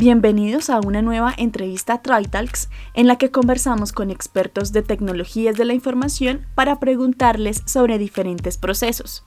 Bienvenidos 0.00 0.70
a 0.70 0.80
una 0.80 1.02
nueva 1.02 1.34
entrevista 1.36 2.00
TriTalks 2.00 2.70
en 2.94 3.06
la 3.06 3.16
que 3.16 3.30
conversamos 3.30 3.92
con 3.92 4.10
expertos 4.10 4.72
de 4.72 4.80
tecnologías 4.80 5.58
de 5.58 5.66
la 5.66 5.74
información 5.74 6.46
para 6.54 6.80
preguntarles 6.80 7.62
sobre 7.66 7.98
diferentes 7.98 8.56
procesos. 8.56 9.24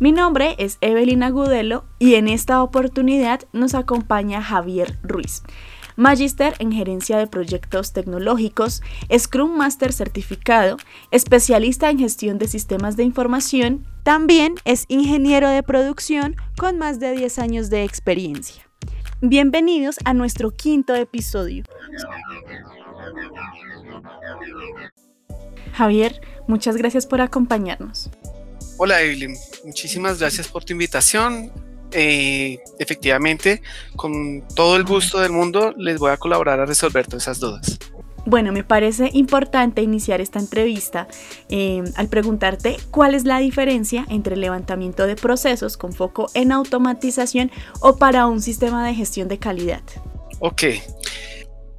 Mi 0.00 0.12
nombre 0.12 0.54
es 0.58 0.76
Evelyn 0.82 1.22
Agudelo 1.22 1.86
y 1.98 2.16
en 2.16 2.28
esta 2.28 2.62
oportunidad 2.62 3.40
nos 3.54 3.74
acompaña 3.74 4.42
Javier 4.42 4.98
Ruiz. 5.02 5.44
Magister 5.96 6.56
en 6.58 6.72
Gerencia 6.72 7.16
de 7.16 7.26
Proyectos 7.26 7.94
Tecnológicos, 7.94 8.82
Scrum 9.16 9.56
Master 9.56 9.94
certificado, 9.94 10.76
especialista 11.10 11.88
en 11.88 11.98
gestión 11.98 12.36
de 12.36 12.48
sistemas 12.48 12.98
de 12.98 13.04
información, 13.04 13.86
también 14.02 14.56
es 14.66 14.84
ingeniero 14.88 15.48
de 15.48 15.62
producción 15.62 16.36
con 16.58 16.76
más 16.76 17.00
de 17.00 17.16
10 17.16 17.38
años 17.38 17.70
de 17.70 17.84
experiencia. 17.84 18.71
Bienvenidos 19.24 19.98
a 20.04 20.14
nuestro 20.14 20.50
quinto 20.50 20.96
episodio. 20.96 21.62
Javier, 25.74 26.20
muchas 26.48 26.76
gracias 26.76 27.06
por 27.06 27.20
acompañarnos. 27.20 28.10
Hola 28.78 29.00
Evelyn, 29.00 29.36
muchísimas 29.64 30.18
gracias 30.18 30.48
por 30.48 30.64
tu 30.64 30.72
invitación. 30.72 31.52
Eh, 31.92 32.58
efectivamente, 32.80 33.62
con 33.94 34.42
todo 34.56 34.74
el 34.74 34.82
gusto 34.82 35.20
del 35.20 35.30
mundo 35.30 35.72
les 35.76 36.00
voy 36.00 36.10
a 36.10 36.16
colaborar 36.16 36.58
a 36.58 36.66
resolver 36.66 37.06
todas 37.06 37.22
esas 37.22 37.38
dudas. 37.38 37.78
Bueno, 38.24 38.52
me 38.52 38.62
parece 38.62 39.10
importante 39.12 39.82
iniciar 39.82 40.20
esta 40.20 40.38
entrevista 40.38 41.08
em, 41.48 41.84
al 41.96 42.08
preguntarte 42.08 42.76
cuál 42.90 43.14
es 43.14 43.24
la 43.24 43.40
diferencia 43.40 44.06
entre 44.08 44.36
levantamiento 44.36 45.06
de 45.06 45.16
procesos 45.16 45.76
con 45.76 45.92
foco 45.92 46.30
en 46.34 46.52
automatización 46.52 47.50
o 47.80 47.96
para 47.96 48.26
un 48.26 48.40
sistema 48.40 48.86
de 48.86 48.94
gestión 48.94 49.26
de 49.26 49.38
calidad. 49.38 49.82
Ok. 50.38 50.62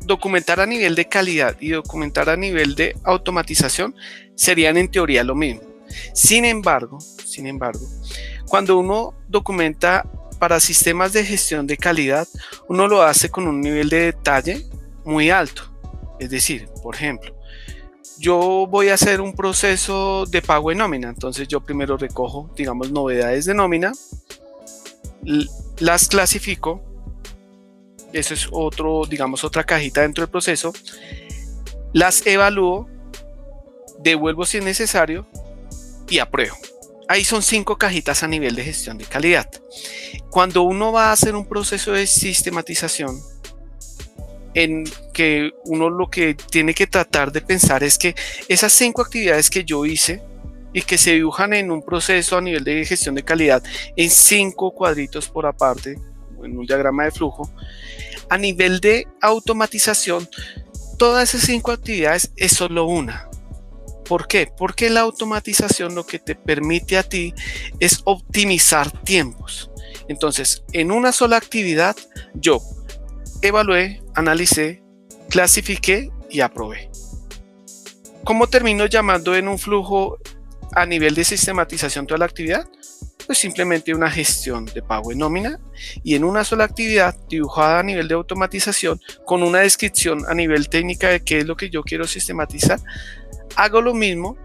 Documentar 0.02 0.59
a 0.59 0.66
nivel 0.66 0.95
de 0.95 1.08
calidad 1.08 1.56
y 1.62 1.70
documentar 1.70 2.30
a 2.30 2.36
nivel 2.36 2.76
de 2.76 2.98
automatización 3.06 3.95
serían 4.36 4.76
en 4.76 4.92
teoría 4.92 5.23
lo 5.23 5.36
mismo. 5.36 5.62
Sin 6.14 6.44
embargo, 6.44 7.00
sin 7.00 7.48
embargo, 7.48 7.88
cuando 8.50 8.78
uno 8.78 9.14
documenta 9.30 10.06
para 10.39 10.60
sistemas 10.60 11.14
de 11.14 11.23
gestión 11.23 11.67
de 11.67 11.78
calidad, 11.78 12.28
uno 12.67 12.88
lo 12.89 13.02
hace 13.02 13.30
con 13.30 13.48
un 13.48 13.62
nivel 13.62 13.88
de 13.88 14.00
detalle 14.00 14.66
muy 15.06 15.30
alto 15.30 15.73
es 16.19 16.30
decir, 16.30 16.67
por 16.81 16.95
ejemplo, 16.95 17.36
yo 18.17 18.67
voy 18.69 18.89
a 18.89 18.94
hacer 18.94 19.22
un 19.22 19.36
proceso 19.36 20.25
de 20.25 20.42
pago 20.42 20.72
en 20.72 20.78
nómina, 20.80 21.09
entonces 21.09 21.47
yo 21.47 21.61
primero 21.61 21.97
recojo, 21.97 22.52
digamos, 22.55 22.92
novedades 22.92 23.45
de 23.45 23.53
nómina, 23.53 23.92
las 25.80 26.08
clasifico, 26.08 26.81
eso 28.11 28.33
es 28.33 28.47
otro, 28.52 29.05
digamos, 29.09 29.44
otra 29.44 29.64
cajita 29.64 30.02
dentro 30.02 30.23
del 30.23 30.31
proceso, 30.31 30.73
las 31.94 32.25
evalúo, 32.25 32.88
devuelvo 34.00 34.45
si 34.45 34.58
es 34.58 34.64
necesario 34.64 35.25
y 36.09 36.20
apruebo. 36.20 36.55
Ahí 37.08 37.23
son 37.23 37.44
cinco 37.44 37.77
cajitas 37.77 38.23
a 38.23 38.27
nivel 38.27 38.55
de 38.55 38.64
gestión 38.64 38.98
de 38.98 39.05
calidad. 39.05 39.50
Cuando 40.30 40.64
uno 40.64 40.92
va 40.92 41.09
a 41.09 41.11
hacer 41.11 41.36
un 41.36 41.45
proceso 41.45 41.92
de 41.92 42.08
sistematización, 42.08 43.20
en 44.54 44.84
que 45.14 45.52
uno 45.66 45.90
lo 45.90 46.09
que 46.09 46.36
tiene 46.36 46.73
que 46.73 46.88
tratar 46.88 47.32
de 47.32 47.42
pensar 47.42 47.84
es 47.84 47.98
que 47.98 48.16
esas 48.48 48.72
cinco 48.73 49.02
actividades 49.02 49.50
que 49.50 49.64
yo 49.64 49.86
hice 49.86 50.22
y 50.73 50.82
que 50.82 50.98
se 50.98 51.14
dibujan 51.14 51.54
en 51.54 51.72
un 51.72 51.84
proceso 51.84 52.38
a 52.38 52.42
nivel 52.42 52.64
de 52.64 52.86
gestión 52.86 53.16
de 53.16 53.23
calidad 53.23 53.64
en 53.95 54.10
cinco 54.10 54.72
cuadritos 54.73 55.30
por 55.30 55.45
aparte, 55.45 56.00
en 56.44 56.58
un 56.58 56.66
diagrama 56.66 57.06
de 57.06 57.12
flujo, 57.12 57.50
a 58.30 58.38
nivel 58.38 58.80
de 58.80 59.08
automatización, 59.22 60.28
todas 60.98 61.34
esas 61.34 61.48
cinco 61.48 61.72
actividades 61.72 62.32
es 62.36 62.54
solo 62.54 62.86
una. 62.86 63.30
¿Por 64.06 64.28
qué? 64.28 64.48
Porque 64.58 64.89
la 64.89 65.02
automatización 65.02 65.95
lo 65.95 66.06
que 66.06 66.20
te 66.20 66.36
permite 66.36 66.98
a 66.98 67.04
ti 67.04 67.33
es 67.80 68.02
optimizar 68.04 68.92
tiempos. 69.04 69.72
Entonces, 70.08 70.64
en 70.73 70.92
una 70.92 71.11
sola 71.14 71.38
actividad, 71.38 71.95
yo 72.33 72.61
evalué, 73.48 74.02
analicé, 74.15 74.81
clasifiqué 75.30 76.09
y 76.30 76.42
aprobé. 76.42 76.89
¿Cómo 78.23 78.48
termino 78.48 78.86
llamando 78.86 79.36
en 79.36 79.49
un 79.49 79.59
flujo 79.59 80.17
a 80.71 80.86
nivel 80.86 81.14
de 81.14 81.26
sistematización 81.26 82.08
toda 82.08 82.20
la 82.20 82.26
actividad? 82.26 82.65
Pues 83.26 83.37
simplemente 83.37 83.93
una 83.93 84.09
gestión 84.09 84.65
de 84.65 84.82
pago 84.82 85.11
en 85.11 85.20
nómina 85.20 85.59
y 86.03 86.15
en 86.15 86.23
una 86.23 86.43
sola 86.43 86.64
actividad 86.64 87.15
dibujada 87.27 87.80
a 87.80 87.83
nivel 87.83 88.08
de 88.08 88.15
automatización 88.15 88.99
con 89.26 89.43
una 89.43 89.59
descripción 89.59 90.23
a 90.27 90.33
nivel 90.33 90.70
técnica 90.70 91.09
de 91.09 91.21
qué 91.21 91.39
es 91.39 91.45
lo 91.45 91.55
que 91.55 91.70
yo 91.70 91.83
quiero 91.83 92.08
sistematizar. 92.08 92.80
Hago 93.55 93.82
lo 93.82 93.93
mismo 93.93 94.37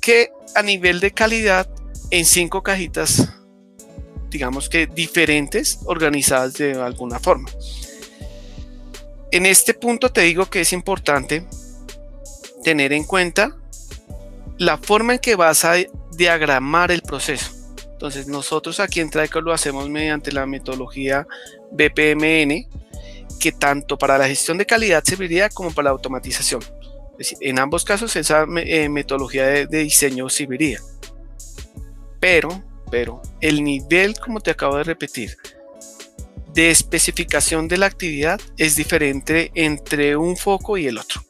que 0.00 0.30
a 0.54 0.62
nivel 0.62 1.00
de 1.00 1.10
calidad 1.12 1.68
en 2.10 2.24
cinco 2.24 2.62
cajitas, 2.62 3.28
digamos 4.30 4.68
que 4.68 4.86
diferentes, 4.86 5.78
organizadas 5.84 6.54
de 6.54 6.74
alguna 6.74 7.18
forma. 7.18 7.50
En 9.32 9.46
este 9.46 9.74
punto 9.74 10.10
te 10.10 10.22
digo 10.22 10.46
que 10.46 10.60
es 10.60 10.72
importante 10.72 11.44
tener 12.62 12.92
en 12.92 13.04
cuenta 13.04 13.56
la 14.58 14.78
forma 14.78 15.14
en 15.14 15.18
que 15.18 15.36
vas 15.36 15.64
a 15.64 15.74
diagramar 16.16 16.90
el 16.90 17.02
proceso. 17.02 17.52
Entonces 17.92 18.28
nosotros 18.28 18.80
aquí 18.80 19.00
en 19.00 19.10
Trico 19.10 19.40
lo 19.40 19.52
hacemos 19.52 19.88
mediante 19.88 20.32
la 20.32 20.46
metodología 20.46 21.26
BPMN, 21.72 22.68
que 23.40 23.52
tanto 23.52 23.98
para 23.98 24.18
la 24.18 24.28
gestión 24.28 24.58
de 24.58 24.66
calidad 24.66 25.02
serviría 25.04 25.48
como 25.48 25.72
para 25.72 25.86
la 25.86 25.90
automatización. 25.90 26.62
en 27.40 27.58
ambos 27.58 27.84
casos 27.84 28.14
esa 28.16 28.46
eh, 28.58 28.88
metodología 28.88 29.46
de, 29.46 29.66
de, 29.66 29.78
diseño 29.78 30.28
serviría. 30.28 30.80
Pero, 32.20 32.62
pero, 32.90 33.22
el 33.40 33.64
nivel, 33.64 34.18
como 34.18 34.40
te 34.40 34.50
acabo 34.50 34.76
de 34.76 34.84
repetir, 34.84 35.36
de 36.56 36.70
especificación 36.70 37.68
de 37.68 37.76
la 37.76 37.84
actividad 37.84 38.40
es 38.56 38.76
diferente 38.76 39.52
entre 39.54 40.16
un 40.16 40.38
foco 40.38 40.78
y 40.78 40.86
el 40.86 40.96
otro. 40.96 41.20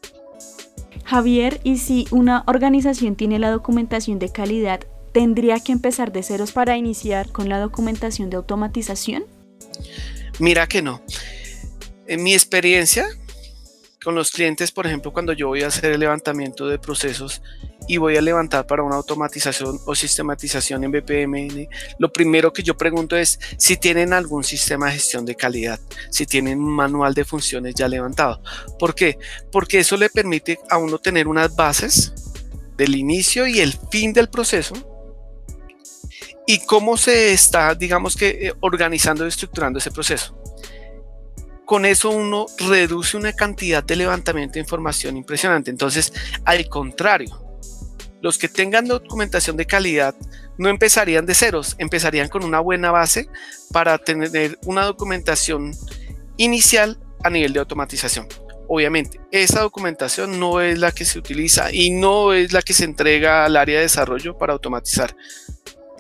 Javier, 1.05 1.61
¿y 1.65 1.79
si 1.79 2.07
una 2.13 2.45
organización 2.47 3.17
tiene 3.17 3.41
la 3.41 3.51
documentación 3.51 4.21
de 4.21 4.31
calidad, 4.31 4.81
tendría 5.13 5.59
que 5.59 5.73
empezar 5.73 6.13
de 6.13 6.23
ceros 6.23 6.53
para 6.53 6.77
iniciar 6.77 7.33
con 7.33 7.49
la 7.49 7.59
documentación 7.59 8.31
de 8.31 8.37
automatización? 8.37 9.25
Mira 10.39 10.69
que 10.69 10.81
no. 10.81 11.03
En 12.07 12.23
mi 12.23 12.33
experiencia 12.33 13.05
con 14.05 14.15
los 14.15 14.31
clientes, 14.31 14.71
por 14.71 14.87
ejemplo, 14.87 15.13
cuando 15.13 15.33
yo 15.33 15.49
voy 15.49 15.65
a 15.65 15.67
hacer 15.67 15.91
el 15.91 15.99
levantamiento 15.99 16.69
de 16.69 16.79
procesos 16.79 17.43
y 17.87 17.99
voy 17.99 18.17
a 18.17 18.21
levantar 18.21 18.67
para 18.67 18.83
una 18.83 18.97
automatización 18.97 19.79
o 19.85 19.95
sistematización 19.95 20.85
en 20.85 20.93
BPMN, 20.93 21.69
lo 21.99 22.13
primero 22.13 22.53
que 22.53 22.63
yo 22.63 22.77
pregunto 22.77 23.17
es 23.17 23.39
si 23.59 23.77
tienen 23.77 24.13
algún 24.13 24.45
sistema 24.45 24.87
de 24.87 24.93
gestión 24.93 25.25
de 25.25 25.35
calidad, 25.35 25.81
si 26.11 26.27
tienen 26.27 26.61
un 26.61 26.75
manual 26.75 27.15
de 27.15 27.25
funciones 27.25 27.75
ya 27.75 27.89
levantado. 27.89 28.41
¿Por 28.79 28.95
qué? 28.95 29.19
Porque 29.53 29.79
eso 29.79 29.97
le 29.97 30.11
permite 30.11 30.59
a 30.69 30.79
uno 30.79 30.99
tener 30.99 31.29
unas 31.29 31.55
bases 31.55 32.13
del 32.77 32.95
inicio 32.95 33.47
y 33.47 33.61
el 33.61 33.73
fin 33.91 34.13
del 34.13 34.29
proceso 34.29 34.75
y 36.47 36.65
cómo 36.65 36.97
se 36.97 37.33
está, 37.33 37.75
digamos 37.75 38.17
que, 38.17 38.29
eh, 38.29 38.53
organizando 38.61 39.25
y 39.25 39.29
estructurando 39.29 39.79
ese 39.79 39.91
proceso. 39.91 40.39
Con 41.65 41.85
eso 41.85 42.11
uno 42.11 42.47
reduce 42.59 43.17
una 43.17 43.33
cantidad 43.33 43.83
de 43.83 43.97
levantamiento 43.97 44.55
de 44.55 44.61
información 44.61 45.17
impresionante. 45.17 45.71
Entonces, 45.71 46.13
al 46.45 46.69
contrario, 46.69 47.46
los 48.27 48.39
que 48.39 48.49
tengan 48.49 48.89
documentación 48.89 49.57
de 49.57 49.67
calidad 49.67 50.13
no 50.59 50.69
empezarían 50.69 51.27
de 51.27 51.35
ceros, 51.37 51.77
empezarían 51.79 52.29
con 52.29 52.43
una 52.43 52.59
buena 52.59 52.91
base 52.91 53.29
para 53.71 53.99
tener 53.99 54.59
una 54.65 54.83
documentación 54.85 55.73
inicial 56.37 56.99
a 57.23 57.31
nivel 57.31 57.53
de 57.53 57.61
automatización. 57.61 58.27
Obviamente, 58.67 59.21
esa 59.31 59.61
documentación 59.61 60.41
no 60.41 60.61
es 60.61 60.81
la 60.81 60.91
que 60.91 61.05
se 61.05 61.21
utiliza 61.21 61.73
y 61.73 61.91
no 61.91 62.33
es 62.33 62.53
la 62.53 62.63
que 62.63 62.75
se 62.75 62.83
entrega 62.83 63.45
al 63.45 63.57
área 63.57 63.77
de 63.77 63.83
desarrollo 63.83 64.37
para 64.37 64.55
automatizar. 64.55 65.15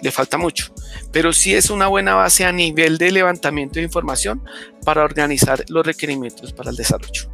Le 0.02 0.10
falta 0.10 0.36
mucho, 0.36 0.74
pero 1.12 1.32
sí 1.32 1.54
es 1.54 1.70
una 1.70 1.86
buena 1.86 2.16
base 2.16 2.44
a 2.44 2.50
nivel 2.50 2.98
de 2.98 3.12
levantamiento 3.12 3.78
de 3.78 3.84
información 3.84 4.42
para 4.84 5.04
organizar 5.04 5.64
los 5.68 5.86
requerimientos 5.86 6.52
para 6.52 6.70
el 6.70 6.76
desarrollo 6.76 7.30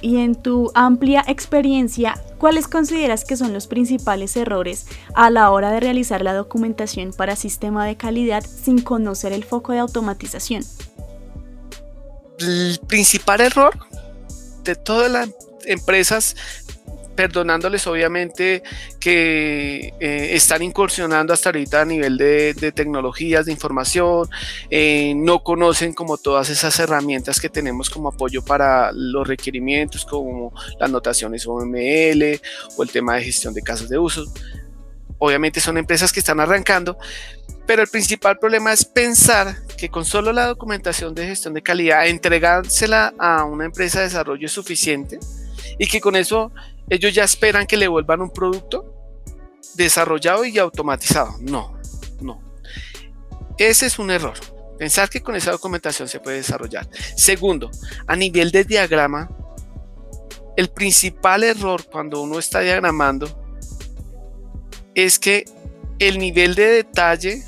y 0.00 0.18
en 0.18 0.34
tu 0.34 0.70
amplia 0.74 1.24
experiencia, 1.26 2.20
¿cuáles 2.38 2.68
consideras 2.68 3.24
que 3.24 3.36
son 3.36 3.52
los 3.52 3.66
principales 3.66 4.36
errores 4.36 4.86
a 5.14 5.30
la 5.30 5.50
hora 5.50 5.70
de 5.70 5.80
realizar 5.80 6.22
la 6.22 6.34
documentación 6.34 7.12
para 7.12 7.36
sistema 7.36 7.84
de 7.86 7.96
calidad 7.96 8.44
sin 8.44 8.80
conocer 8.80 9.32
el 9.32 9.44
foco 9.44 9.72
de 9.72 9.78
automatización? 9.78 10.64
El 12.38 12.80
principal 12.86 13.40
error 13.40 13.78
de 14.64 14.74
todas 14.74 15.10
las 15.10 15.28
empresas 15.66 16.36
perdonándoles 17.20 17.86
obviamente 17.86 18.62
que 18.98 19.92
eh, 20.00 20.30
están 20.32 20.62
incursionando 20.62 21.34
hasta 21.34 21.50
ahorita 21.50 21.82
a 21.82 21.84
nivel 21.84 22.16
de, 22.16 22.72
tecnologías 22.74 23.44
de 23.44 23.52
información, 23.52 24.26
eh, 24.70 25.12
no 25.14 25.42
conocen 25.42 25.92
como 25.92 26.16
todas 26.16 26.48
esas 26.48 26.78
herramientas 26.78 27.38
que 27.38 27.50
tenemos 27.50 27.90
como 27.90 28.08
apoyo 28.08 28.42
para 28.42 28.90
los 28.92 29.28
requerimientos, 29.28 30.06
como 30.06 30.54
las 30.78 30.90
notaciones 30.90 31.46
OML 31.46 32.40
o 32.78 32.82
el 32.82 32.90
tema 32.90 33.16
de 33.16 33.24
gestión 33.24 33.52
de 33.52 33.60
casos 33.60 33.90
de 33.90 33.98
uso. 33.98 34.24
Obviamente 35.18 35.60
son 35.60 35.76
empresas 35.76 36.10
que 36.10 36.20
están 36.20 36.40
arrancando, 36.40 36.96
pero 37.66 37.82
el 37.82 37.88
principal 37.88 38.38
problema 38.38 38.72
es 38.72 38.86
pensar 38.86 39.56
que 39.76 39.90
con 39.90 40.06
solo 40.06 40.32
la 40.32 40.46
documentación 40.46 41.14
de 41.14 41.26
gestión 41.26 41.52
de 41.52 41.60
calidad, 41.60 42.06
entregársela 42.06 43.12
a 43.18 43.44
una 43.44 43.66
empresa 43.66 43.98
de 43.98 44.06
desarrollo 44.06 44.46
es 44.46 44.52
suficiente 44.52 45.18
y 45.78 45.86
que 45.86 46.00
con 46.00 46.16
eso 46.16 46.52
ellos 46.88 47.14
ya 47.14 47.24
esperan 47.24 47.66
que 47.66 47.76
le 47.76 47.88
vuelvan 47.88 48.20
un 48.20 48.30
producto 48.30 48.94
desarrollado 49.74 50.44
y 50.44 50.58
automatizado. 50.58 51.36
No, 51.40 51.78
no. 52.20 52.40
Ese 53.58 53.86
es 53.86 53.98
un 53.98 54.10
error. 54.10 54.34
Pensar 54.78 55.10
que 55.10 55.20
con 55.20 55.36
esa 55.36 55.50
documentación 55.50 56.08
se 56.08 56.20
puede 56.20 56.38
desarrollar. 56.38 56.88
Segundo, 57.16 57.70
a 58.06 58.16
nivel 58.16 58.50
de 58.50 58.64
diagrama, 58.64 59.30
el 60.56 60.68
principal 60.70 61.44
error 61.44 61.84
cuando 61.84 62.22
uno 62.22 62.38
está 62.38 62.60
diagramando 62.60 63.28
es 64.94 65.18
que 65.18 65.44
el 65.98 66.18
nivel 66.18 66.54
de 66.54 66.66
detalle 66.66 67.44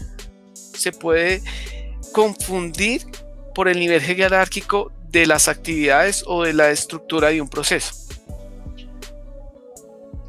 se 0.54 0.92
puede 0.92 1.42
confundir 2.12 3.06
por 3.54 3.68
el 3.68 3.78
nivel 3.78 4.00
jerárquico 4.00 4.92
de 5.08 5.26
las 5.26 5.48
actividades 5.48 6.24
o 6.26 6.42
de 6.42 6.52
la 6.52 6.70
estructura 6.70 7.28
de 7.28 7.40
un 7.40 7.48
proceso 7.48 8.01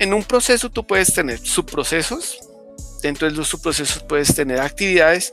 en 0.04 0.14
un 0.14 0.24
proceso 0.24 0.70
tú 0.70 0.86
puedes 0.86 1.14
tener 1.14 1.40
subprocesos, 1.40 2.40
dentro 3.02 3.30
de 3.30 3.36
los 3.36 3.48
subprocesos 3.48 4.04
puedes 4.04 4.36
tener 4.36 4.60
actividades 4.60 5.32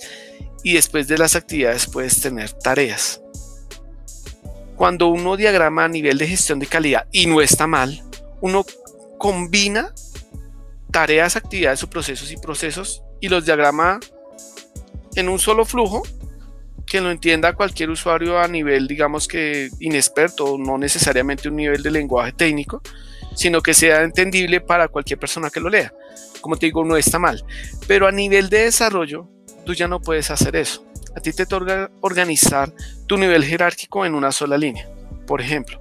y 0.63 0.75
después 0.75 1.09
de 1.09 1.19
las 1.19 1.37
actividades 1.37 1.87
puedes 1.87 2.21
tener 2.21 2.53
tareas. 2.53 3.21
Cuando 4.77 5.09
uno 5.09 5.37
diagrama 5.37 5.85
a 5.85 5.89
nivel 5.89 6.19
de 6.19 6.29
gestión 6.29 6.59
de 6.59 6.67
calidad 6.67 7.07
y 7.13 7.27
no 7.27 7.41
está 7.41 7.67
mal, 7.67 8.03
uno 8.41 8.65
combina 9.19 9.93
tareas, 10.91 11.37
actividades, 11.37 11.81
subprocesos 11.81 12.31
y 12.33 12.37
procesos 12.37 13.03
y 13.21 13.29
los 13.29 13.45
diagrama 13.45 14.01
en 15.17 15.29
un 15.29 15.39
solo 15.39 15.65
flujo 15.65 16.03
que 16.87 17.01
lo 17.01 17.11
entienda 17.11 17.55
cualquier 17.55 17.91
usuario 17.91 18.39
a 18.39 18.49
nivel, 18.49 18.89
digamos 18.89 19.29
que 19.29 19.71
inexperto, 19.81 20.57
no 20.59 20.79
necesariamente 20.79 21.49
un 21.49 21.57
nivel 21.57 21.83
de 21.83 21.91
lenguaje 21.91 22.33
técnico, 22.33 22.83
sino 23.35 23.61
que 23.61 23.75
sea 23.75 24.03
entendible 24.03 24.61
para 24.61 24.89
cualquier 24.89 25.19
persona 25.19 25.51
que 25.51 25.61
lo 25.61 25.69
lea. 25.69 25.93
Como 26.41 26.57
te 26.57 26.67
digo, 26.67 26.85
no 26.85 26.97
está 26.97 27.19
mal. 27.19 27.45
Pero 27.87 28.07
a 28.07 28.13
nivel 28.13 28.49
de 28.49 28.63
desarrollo, 28.63 29.29
tú 29.65 29.75
ya 29.75 29.89
no 29.89 30.01
puedes 30.01 30.31
hacer 30.31 30.57
eso. 30.57 30.87
A 31.17 31.21
ti 31.21 31.33
te 31.33 31.47
toca 31.47 31.91
organizar 32.01 32.73
tu 33.07 33.17
nivel 33.17 33.45
jerárquico 33.45 34.07
en 34.07 34.15
una 34.15 34.33
sola 34.33 34.57
línea. 34.57 34.89
Por 35.27 35.41
ejemplo, 35.41 35.81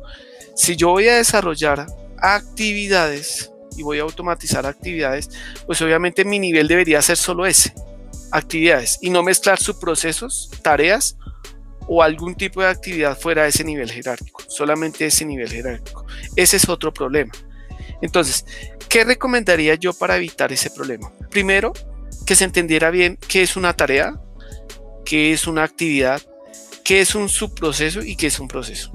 si 0.56 0.76
yo 0.76 0.90
voy 0.90 1.08
a 1.08 1.18
desarrollar 1.18 1.88
actividades 2.18 3.52
y 3.78 3.84
voy 3.84 4.00
a 4.00 4.04
automatizar 4.04 4.66
actividades, 4.66 5.30
pues 5.66 5.82
obviamente 5.82 6.26
mi 6.26 6.40
nivel 6.40 6.68
debería 6.68 7.02
ser 7.02 7.18
solo 7.18 7.46
ese, 7.46 7.74
actividades, 8.32 8.98
y 9.02 9.10
no 9.10 9.24
mezclar 9.24 9.60
subprocesos, 9.60 10.52
tareas 10.62 11.18
o 11.90 12.04
algún 12.04 12.36
tipo 12.36 12.62
de 12.62 12.68
actividad 12.68 13.18
fuera 13.18 13.44
de 13.44 13.50
ese 13.50 13.64
nivel 13.64 13.92
jerárquico, 13.92 14.44
solamente 14.48 15.08
ese 15.08 15.26
nivel 15.26 15.50
jerárquico. 15.50 16.06
Ese 16.36 16.58
es 16.58 16.70
otro 16.70 16.94
problema. 16.94 17.32
Entonces, 18.02 18.46
¿qué 18.88 19.04
recomendaría 19.04 19.74
yo 19.76 19.94
para 19.94 20.16
evitar 20.16 20.54
ese 20.54 20.70
problema? 20.70 21.12
Primero, 21.32 21.74
que 22.28 22.36
se 22.36 22.46
entendiera 22.46 22.92
bien 22.92 23.18
qué 23.28 23.42
es 23.42 23.58
una 23.58 23.74
tarea, 23.74 24.22
qué 25.04 25.34
es 25.34 25.48
una 25.48 25.64
actividad, 25.64 26.22
qué 26.84 27.02
es 27.02 27.16
un 27.16 27.28
subproceso 27.28 28.02
y 28.04 28.16
qué 28.16 28.28
es 28.28 28.40
un 28.40 28.48
proceso. 28.48 28.92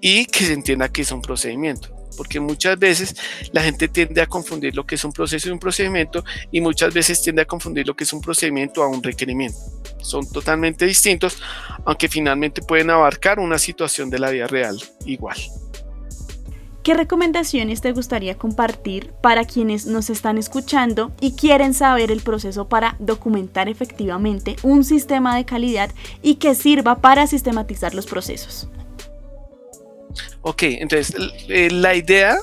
Y 0.00 0.24
que 0.24 0.46
se 0.46 0.54
entienda 0.54 0.88
qué 0.88 1.02
es 1.02 1.12
un 1.12 1.20
procedimiento 1.20 2.01
porque 2.16 2.40
muchas 2.40 2.78
veces 2.78 3.16
la 3.52 3.62
gente 3.62 3.88
tiende 3.88 4.20
a 4.20 4.26
confundir 4.26 4.74
lo 4.74 4.84
que 4.86 4.94
es 4.94 5.04
un 5.04 5.12
proceso 5.12 5.48
y 5.48 5.52
un 5.52 5.58
procedimiento 5.58 6.24
y 6.50 6.60
muchas 6.60 6.92
veces 6.92 7.20
tiende 7.22 7.42
a 7.42 7.46
confundir 7.46 7.86
lo 7.86 7.94
que 7.94 8.04
es 8.04 8.12
un 8.12 8.20
procedimiento 8.20 8.82
a 8.82 8.88
un 8.88 9.02
requerimiento. 9.02 9.58
Son 10.00 10.30
totalmente 10.30 10.84
distintos, 10.84 11.38
aunque 11.84 12.08
finalmente 12.08 12.62
pueden 12.62 12.90
abarcar 12.90 13.38
una 13.38 13.58
situación 13.58 14.10
de 14.10 14.18
la 14.18 14.30
vida 14.30 14.46
real 14.46 14.82
igual. 15.06 15.36
¿Qué 16.82 16.94
recomendaciones 16.94 17.80
te 17.80 17.92
gustaría 17.92 18.36
compartir 18.36 19.12
para 19.22 19.44
quienes 19.44 19.86
nos 19.86 20.10
están 20.10 20.36
escuchando 20.36 21.12
y 21.20 21.32
quieren 21.32 21.74
saber 21.74 22.10
el 22.10 22.22
proceso 22.22 22.68
para 22.68 22.96
documentar 22.98 23.68
efectivamente 23.68 24.56
un 24.64 24.82
sistema 24.82 25.36
de 25.36 25.44
calidad 25.44 25.92
y 26.22 26.36
que 26.36 26.56
sirva 26.56 26.96
para 26.96 27.28
sistematizar 27.28 27.94
los 27.94 28.06
procesos? 28.06 28.68
Ok, 30.42 30.62
entonces 30.64 31.14
eh, 31.48 31.70
la 31.70 31.94
idea 31.94 32.36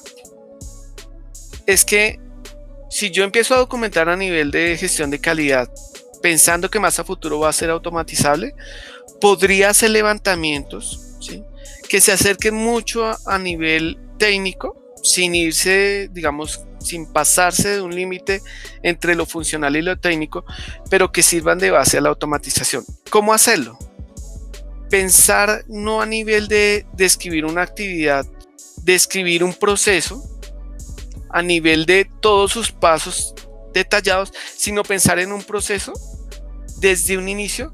es 1.65 1.85
que 1.85 2.19
si 2.89 3.11
yo 3.11 3.23
empiezo 3.23 3.53
a 3.53 3.57
documentar 3.57 4.09
a 4.09 4.15
nivel 4.15 4.51
de 4.51 4.75
gestión 4.77 5.11
de 5.11 5.19
calidad, 5.19 5.69
pensando 6.21 6.69
que 6.69 6.79
más 6.79 6.99
a 6.99 7.03
futuro 7.03 7.39
va 7.39 7.49
a 7.49 7.53
ser 7.53 7.69
automatizable, 7.69 8.55
podría 9.21 9.69
hacer 9.69 9.91
levantamientos 9.91 11.05
que 11.87 12.01
se 12.01 12.11
acerquen 12.11 12.53
mucho 12.53 13.17
a, 13.25 13.39
nivel 13.39 13.97
técnico, 14.17 14.93
sin 15.03 15.33
irse, 15.33 16.07
digamos, 16.11 16.61
sin 16.79 17.11
pasarse 17.11 17.69
de 17.69 17.81
un 17.81 17.95
límite 17.95 18.41
entre 18.83 19.15
lo 19.15 19.25
funcional 19.25 19.75
y 19.75 19.81
lo 19.81 19.99
técnico, 19.99 20.45
pero 20.89 21.11
que 21.11 21.23
sirvan 21.23 21.57
de 21.57 21.71
base 21.71 21.97
a 21.97 22.01
la 22.01 22.09
automatización. 22.09 22.85
¿Cómo 23.09 23.33
hacerlo? 23.33 23.77
Pensar 24.89 25.63
no 25.67 26.01
a 26.01 26.05
nivel 26.05 26.47
de 26.47 26.85
describir 26.93 27.45
una 27.45 27.61
actividad, 27.61 28.25
describir 28.83 29.43
un 29.43 29.53
proceso, 29.53 30.23
a 31.29 31.41
nivel 31.41 31.85
de 31.85 32.09
todos 32.21 32.51
sus 32.51 32.71
pasos 32.71 33.35
detallados, 33.73 34.33
sino 34.55 34.83
pensar 34.83 35.19
en 35.19 35.31
un 35.31 35.43
proceso 35.43 35.93
desde 36.77 37.17
un 37.17 37.29
inicio 37.29 37.73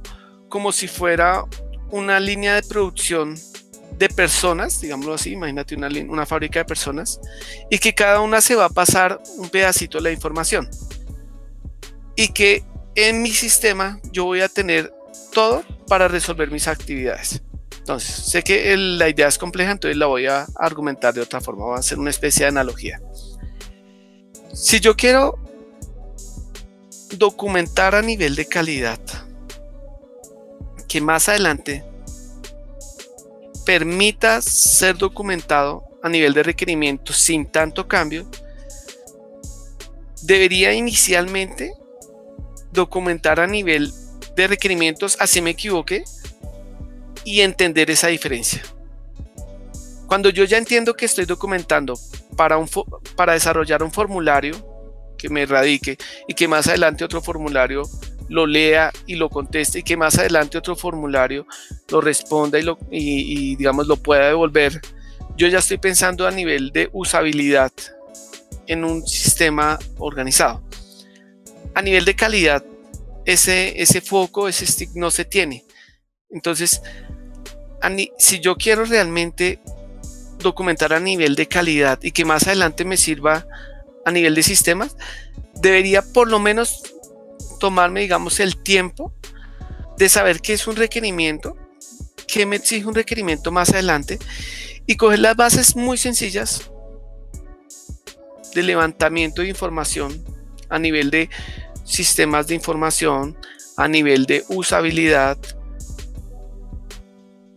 como 0.49 0.71
si 0.71 0.87
fuera 0.87 1.45
una 1.89 2.19
línea 2.19 2.55
de 2.55 2.63
producción 2.63 3.35
de 3.97 4.09
personas, 4.09 4.81
digámoslo 4.81 5.13
así, 5.13 5.31
imagínate 5.31 5.75
una, 5.75 5.87
una 5.87 6.25
fábrica 6.25 6.59
de 6.59 6.65
personas, 6.65 7.19
y 7.69 7.79
que 7.79 7.93
cada 7.93 8.19
una 8.19 8.41
se 8.41 8.55
va 8.55 8.65
a 8.65 8.69
pasar 8.69 9.21
un 9.37 9.49
pedacito 9.49 9.99
de 9.99 10.03
la 10.03 10.11
información. 10.11 10.69
Y 12.17 12.29
que 12.29 12.63
en 12.95 13.21
mi 13.21 13.31
sistema 13.31 13.99
yo 14.11 14.25
voy 14.25 14.41
a 14.41 14.49
tener 14.49 14.93
todo 15.35 15.63
para 15.87 16.07
resolver 16.07 16.49
mis 16.49 16.67
actividades. 16.67 17.43
Entonces, 17.77 18.09
sé 18.09 18.41
que 18.41 18.75
la 18.77 19.09
idea 19.09 19.27
es 19.27 19.37
compleja, 19.37 19.71
entonces 19.73 19.97
la 19.97 20.05
voy 20.07 20.25
a 20.27 20.47
argumentar 20.55 21.13
de 21.13 21.21
otra 21.21 21.41
forma, 21.41 21.65
voy 21.65 21.75
a 21.75 21.79
hacer 21.79 21.99
una 21.99 22.09
especie 22.09 22.45
de 22.45 22.49
analogía. 22.49 23.01
Si 24.53 24.79
yo 24.79 24.95
quiero 24.95 25.37
documentar 27.17 27.93
a 27.93 28.01
nivel 28.01 28.35
de 28.35 28.47
calidad, 28.47 28.99
que 30.87 31.01
más 31.01 31.27
adelante 31.27 31.83
permita 33.65 34.41
ser 34.41 34.97
documentado 34.97 35.83
a 36.01 36.07
nivel 36.07 36.33
de 36.33 36.43
requerimiento 36.43 37.11
sin 37.11 37.45
tanto 37.45 37.89
cambio, 37.89 38.25
debería 40.21 40.73
inicialmente 40.73 41.73
documentar 42.71 43.41
a 43.41 43.47
nivel 43.47 43.91
de 44.35 44.47
requerimientos, 44.47 45.17
así 45.19 45.41
me 45.41 45.51
equivoque, 45.51 46.03
y 47.23 47.41
entender 47.41 47.89
esa 47.89 48.07
diferencia. 48.07 48.61
Cuando 50.07 50.29
yo 50.29 50.43
ya 50.43 50.57
entiendo 50.57 50.93
que 50.93 51.05
estoy 51.05 51.25
documentando 51.25 51.95
para, 52.37 52.57
un 52.57 52.69
para 53.15 53.33
desarrollar 53.33 53.81
un 53.81 53.91
formulario 53.91 54.53
que 55.17 55.29
me 55.29 55.45
radique 55.45 55.97
y 56.27 56.33
que 56.33 56.47
más 56.47 56.67
adelante 56.67 57.03
otro 57.03 57.21
formulario 57.21 57.83
lo 58.29 58.45
lea 58.45 58.91
y 59.07 59.15
lo 59.15 59.29
conteste 59.29 59.79
y 59.79 59.83
que 59.83 59.97
más 59.97 60.17
adelante 60.17 60.57
otro 60.57 60.75
formulario 60.75 61.47
lo 61.89 62.01
responda 62.01 62.59
y, 62.59 62.63
lo, 62.63 62.77
y 62.91 63.55
digamos 63.55 63.87
lo 63.87 63.97
pueda 63.97 64.27
devolver, 64.27 64.81
yo 65.37 65.47
ya 65.47 65.59
estoy 65.59 65.77
pensando 65.77 66.27
a 66.27 66.31
nivel 66.31 66.71
de 66.71 66.89
usabilidad 66.93 67.71
en 68.67 68.83
un 68.83 69.05
sistema 69.05 69.79
organizado. 69.97 70.63
A 71.73 71.81
nivel 71.81 72.05
de 72.05 72.15
calidad, 72.15 72.63
ese, 73.25 73.81
ese 73.81 74.01
foco, 74.01 74.47
ese 74.47 74.65
stick 74.65 74.91
no 74.93 75.11
se 75.11 75.25
tiene. 75.25 75.65
Entonces, 76.29 76.81
si 78.17 78.39
yo 78.39 78.55
quiero 78.55 78.85
realmente 78.85 79.59
documentar 80.39 80.93
a 80.93 80.99
nivel 80.99 81.35
de 81.35 81.47
calidad 81.47 81.99
y 82.01 82.11
que 82.11 82.25
más 82.25 82.47
adelante 82.47 82.85
me 82.85 82.97
sirva 82.97 83.47
a 84.05 84.11
nivel 84.11 84.35
de 84.35 84.43
sistemas, 84.43 84.95
debería 85.55 86.01
por 86.01 86.29
lo 86.29 86.39
menos 86.39 86.83
tomarme, 87.59 88.01
digamos, 88.01 88.39
el 88.39 88.61
tiempo 88.61 89.13
de 89.97 90.09
saber 90.09 90.41
qué 90.41 90.53
es 90.53 90.67
un 90.67 90.75
requerimiento, 90.75 91.57
qué 92.27 92.45
me 92.45 92.57
exige 92.57 92.85
un 92.85 92.95
requerimiento 92.95 93.51
más 93.51 93.69
adelante 93.69 94.19
y 94.85 94.97
coger 94.97 95.19
las 95.19 95.35
bases 95.35 95.75
muy 95.75 95.97
sencillas 95.97 96.69
de 98.53 98.63
levantamiento 98.63 99.41
de 99.41 99.49
información 99.49 100.23
a 100.69 100.79
nivel 100.79 101.11
de 101.11 101.29
sistemas 101.85 102.47
de 102.47 102.55
información, 102.55 103.37
a 103.77 103.87
nivel 103.87 104.25
de 104.25 104.43
usabilidad, 104.49 105.37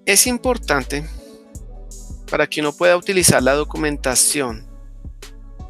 es 0.06 0.26
importante 0.26 1.04
para 2.30 2.46
que 2.46 2.60
uno 2.60 2.72
pueda 2.72 2.96
utilizar 2.96 3.42
la 3.42 3.54
documentación 3.54 4.66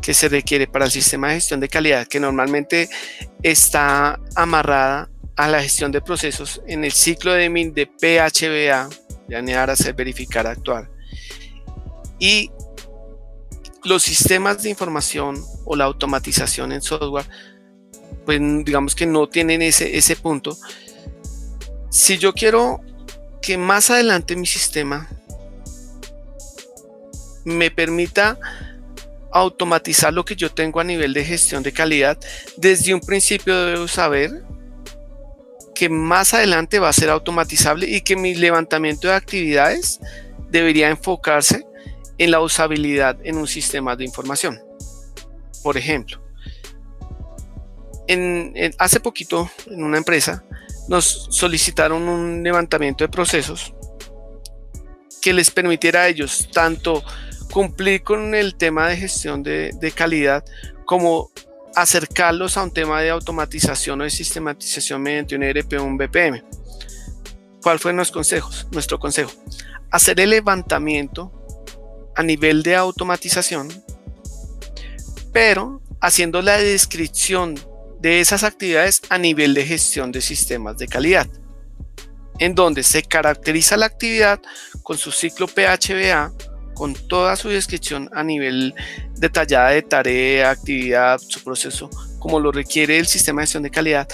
que 0.02 0.14
se 0.14 0.28
requiere 0.28 0.66
para 0.66 0.84
el 0.84 0.90
sistema 0.90 1.28
de 1.28 1.34
gestión 1.34 1.60
de 1.60 1.68
calidad, 1.68 2.06
que 2.06 2.20
normalmente 2.20 2.88
está 3.42 4.20
amarrada 4.34 5.10
a 5.36 5.48
la 5.48 5.62
gestión 5.62 5.92
de 5.92 6.00
procesos 6.00 6.60
en 6.66 6.84
el 6.84 6.92
ciclo 6.92 7.32
de, 7.32 7.48
de 7.48 7.86
PHBA, 7.86 8.88
planear, 9.26 9.70
hacer, 9.70 9.94
verificar, 9.94 10.46
actuar. 10.46 10.90
Y 12.18 12.50
los 13.84 14.02
sistemas 14.02 14.62
de 14.62 14.70
información 14.70 15.42
o 15.64 15.76
la 15.76 15.84
automatización 15.84 16.72
en 16.72 16.82
software, 16.82 17.26
pues 18.28 18.42
digamos 18.62 18.94
que 18.94 19.06
no 19.06 19.26
tienen 19.26 19.62
ese, 19.62 19.96
ese 19.96 20.14
punto. 20.14 20.54
Si 21.88 22.18
yo 22.18 22.34
quiero 22.34 22.78
que 23.40 23.56
más 23.56 23.88
adelante 23.88 24.36
mi 24.36 24.46
sistema 24.46 25.08
me 27.46 27.70
permita 27.70 28.38
automatizar 29.32 30.12
lo 30.12 30.26
que 30.26 30.36
yo 30.36 30.52
tengo 30.52 30.78
a 30.78 30.84
nivel 30.84 31.14
de 31.14 31.24
gestión 31.24 31.62
de 31.62 31.72
calidad, 31.72 32.18
desde 32.58 32.92
un 32.92 33.00
principio 33.00 33.64
debo 33.64 33.88
saber 33.88 34.44
que 35.74 35.88
más 35.88 36.34
adelante 36.34 36.80
va 36.80 36.90
a 36.90 36.92
ser 36.92 37.08
automatizable 37.08 37.88
y 37.88 38.02
que 38.02 38.14
mi 38.14 38.34
levantamiento 38.34 39.08
de 39.08 39.14
actividades 39.14 40.00
debería 40.50 40.90
enfocarse 40.90 41.64
en 42.18 42.30
la 42.30 42.40
usabilidad 42.40 43.16
en 43.24 43.38
un 43.38 43.48
sistema 43.48 43.96
de 43.96 44.04
información. 44.04 44.60
Por 45.62 45.78
ejemplo, 45.78 46.27
hace 48.78 49.00
poquito 49.00 49.50
en 49.66 49.84
una 49.84 49.98
empresa 49.98 50.44
nos 50.88 51.28
solicitaron 51.30 52.08
un 52.08 52.42
levantamiento 52.42 53.04
de 53.04 53.08
procesos 53.08 53.74
que 55.20 55.32
les 55.32 55.50
permitiera 55.50 56.02
a 56.02 56.08
ellos 56.08 56.48
tanto 56.52 57.04
cumplir 57.52 58.02
con 58.02 58.34
el 58.34 58.54
tema 58.54 58.88
de 58.88 58.96
gestión 58.96 59.42
de, 59.42 59.92
calidad 59.94 60.44
como 60.86 61.30
acercarlos 61.74 62.56
a 62.56 62.62
un 62.62 62.72
tema 62.72 63.00
de 63.02 63.10
automatización 63.10 64.00
o 64.00 64.04
de 64.04 64.10
sistematización 64.10 65.02
mediante 65.02 65.36
un 65.36 65.42
ERP 65.42 65.74
o 65.74 65.84
un 65.84 65.98
BPM. 65.98 66.42
¿Cuál 67.62 67.78
fue 67.78 67.92
nuestro 67.92 68.20
consejo? 68.20 68.50
Nuestro 68.70 68.98
consejo, 68.98 69.30
hacer 69.90 70.18
el 70.20 70.30
levantamiento 70.30 71.32
a 72.16 72.22
nivel 72.22 72.62
de 72.62 72.76
automatización, 72.76 73.68
pero 75.32 75.82
haciendo 76.00 76.40
la 76.42 76.56
descripción 76.56 77.54
de 78.00 78.20
esas 78.20 78.44
actividades 78.44 79.02
a 79.08 79.18
nivel 79.18 79.54
de 79.54 79.66
gestión 79.66 80.12
de 80.12 80.20
sistemas 80.20 80.78
de 80.78 80.88
calidad, 80.88 81.26
en 82.38 82.54
donde 82.54 82.82
se 82.82 83.02
caracteriza 83.02 83.76
la 83.76 83.86
actividad 83.86 84.40
con 84.82 84.98
su 84.98 85.10
ciclo 85.10 85.46
PHBA 85.48 86.32
con 86.78 86.94
toda 86.94 87.34
su 87.34 87.48
descripción 87.48 88.08
a 88.12 88.22
nivel 88.22 88.72
detallada 89.16 89.70
de 89.70 89.82
tarea, 89.82 90.50
actividad, 90.50 91.18
su 91.18 91.42
proceso, 91.42 91.90
como 92.20 92.38
lo 92.38 92.52
requiere 92.52 92.98
el 92.98 93.08
sistema 93.08 93.40
de 93.40 93.46
gestión 93.46 93.64
de 93.64 93.70
calidad, 93.70 94.08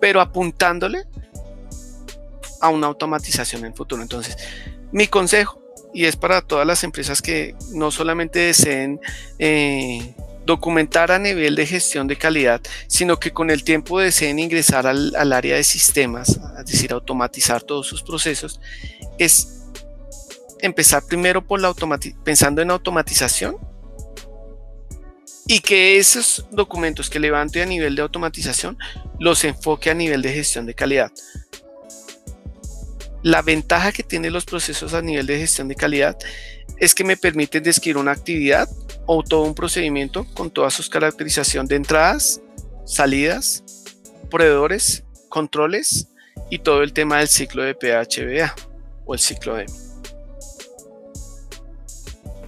pero 0.00 0.22
apuntándole 0.22 1.04
a 2.62 2.70
una 2.70 2.86
automatización 2.86 3.60
en 3.60 3.72
el 3.72 3.74
futuro. 3.74 4.00
Entonces, 4.00 4.38
mi 4.92 5.08
consejo, 5.08 5.62
y 5.92 6.06
es 6.06 6.16
para 6.16 6.40
todas 6.40 6.66
las 6.66 6.84
empresas 6.84 7.20
que 7.20 7.54
no 7.72 7.90
solamente 7.90 8.38
deseen 8.38 8.98
eh, 9.38 10.14
documentar 10.46 11.10
a 11.10 11.18
nivel 11.18 11.56
de 11.56 11.66
gestión 11.66 12.06
de 12.06 12.16
calidad, 12.16 12.60
sino 12.86 13.18
que 13.18 13.32
con 13.32 13.50
el 13.50 13.64
tiempo 13.64 13.98
deseen 13.98 14.38
ingresar 14.38 14.86
al, 14.86 15.14
al 15.16 15.32
área 15.32 15.56
de 15.56 15.64
sistemas, 15.64 16.40
es 16.58 16.66
decir, 16.66 16.92
automatizar 16.92 17.62
todos 17.62 17.86
sus 17.86 18.02
procesos, 18.02 18.60
es 19.18 19.64
empezar 20.60 21.04
primero 21.04 21.46
por 21.46 21.60
la 21.60 21.74
pensando 22.24 22.62
en 22.62 22.70
automatización 22.70 23.56
y 25.46 25.60
que 25.60 25.98
esos 25.98 26.46
documentos 26.50 27.10
que 27.10 27.20
levante 27.20 27.62
a 27.62 27.66
nivel 27.66 27.94
de 27.94 28.02
automatización 28.02 28.78
los 29.18 29.44
enfoque 29.44 29.90
a 29.90 29.94
nivel 29.94 30.22
de 30.22 30.32
gestión 30.32 30.66
de 30.66 30.74
calidad. 30.74 31.12
La 33.22 33.42
ventaja 33.42 33.92
que 33.92 34.02
tienen 34.02 34.32
los 34.32 34.44
procesos 34.44 34.94
a 34.94 35.02
nivel 35.02 35.26
de 35.26 35.38
gestión 35.38 35.68
de 35.68 35.74
calidad 35.74 36.16
es 36.78 36.94
que 36.94 37.04
me 37.04 37.16
permiten 37.16 37.62
describir 37.62 37.96
una 37.96 38.12
actividad 38.12 38.68
o 39.06 39.22
todo 39.22 39.42
un 39.42 39.54
procedimiento 39.54 40.26
con 40.34 40.50
todas 40.50 40.74
sus 40.74 40.88
caracterización 40.88 41.66
de 41.66 41.76
entradas, 41.76 42.40
salidas, 42.84 43.64
proveedores, 44.30 45.04
controles 45.28 46.08
y 46.50 46.58
todo 46.58 46.82
el 46.82 46.92
tema 46.92 47.18
del 47.18 47.28
ciclo 47.28 47.62
de 47.62 47.74
PHBA 47.74 48.54
o 49.04 49.14
el 49.14 49.20
ciclo 49.20 49.56
de 49.56 49.66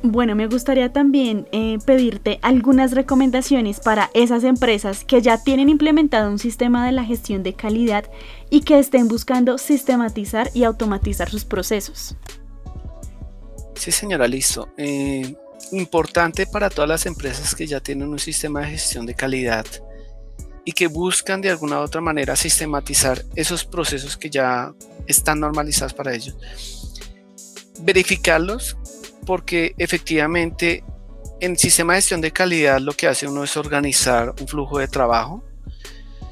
bueno, 0.03 0.37
me 0.37 0.47
gustaría 0.47 0.93
también 0.93 1.49
eh, 1.51 1.79
pedirte 1.85 2.39
algunas 2.43 2.93
recomendaciones 2.93 3.81
para 3.81 4.11
esas 4.15 4.45
empresas 4.45 5.05
que 5.05 5.21
ya 5.21 5.43
tienen 5.43 5.69
implementado 5.69 6.31
un 6.31 6.39
sistema 6.39 6.87
de 6.87 6.93
la 6.93 7.05
gestión 7.05 7.43
de 7.43 7.55
calidad 7.55 8.05
y 8.49 8.61
que 8.61 8.79
estén 8.79 9.09
buscando 9.09 9.59
sistematizar 9.59 10.51
y 10.55 10.63
automatizar 10.63 11.29
sus 11.29 11.45
procesos. 11.45 12.17
Sí, 13.79 13.93
señora, 13.93 14.27
listo. 14.27 14.69
Eh, 14.77 15.35
importante 15.71 16.47
para 16.47 16.69
todas 16.69 16.89
las 16.89 17.07
empresas 17.07 17.55
que 17.55 17.67
ya 17.67 17.81
tienen 17.81 18.09
un 18.09 18.19
sistema 18.19 18.61
de 18.61 18.71
gestión 18.71 19.07
de 19.07 19.15
calidad 19.15 19.67
y 20.65 20.73
que 20.73 20.89
buscan 20.89 21.41
de 21.41 21.51
alguna 21.51 21.79
u 21.79 21.83
otra 21.83 22.01
manera 22.01 22.35
sistematizar 22.35 23.25
esos 23.37 23.65
procesos 23.65 24.17
que 24.17 24.31
ya 24.31 24.75
están 25.07 25.41
normalizados 25.41 25.95
para 25.95 26.13
ellos. 26.13 26.37
Verificarlos 27.81 28.77
porque 29.25 29.75
efectivamente 29.79 30.83
en 31.41 31.53
el 31.53 31.59
sistema 31.59 31.93
de 31.93 31.99
gestión 31.99 32.21
de 32.21 32.33
calidad 32.33 32.81
lo 32.81 32.93
que 32.93 33.07
hace 33.07 33.29
uno 33.29 33.45
es 33.45 33.57
organizar 33.57 34.35
un 34.41 34.49
flujo 34.49 34.79
de 34.79 34.89
trabajo, 34.89 35.45